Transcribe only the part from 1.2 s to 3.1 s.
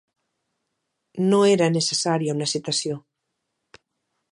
No era necessària una citació.